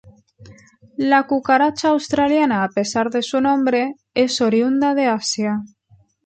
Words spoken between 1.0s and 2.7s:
La cucaracha australiana a